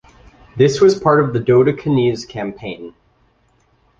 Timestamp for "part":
0.99-1.23